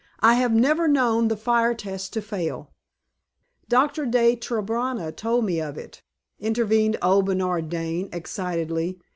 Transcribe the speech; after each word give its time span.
"I 0.21 0.33
have 0.33 0.51
never 0.51 0.87
known 0.87 1.27
the 1.27 1.37
fire 1.37 1.75
test 1.75 2.11
to 2.13 2.23
fail." 2.23 2.71
"Doctor 3.69 4.07
De 4.07 4.35
Trobriand 4.35 5.15
told 5.15 5.45
me 5.45 5.61
of 5.61 5.77
it," 5.77 6.01
intervened 6.39 6.97
old 7.03 7.27
Bernard 7.27 7.69
Dane, 7.69 8.09
excitedly. 8.11 8.99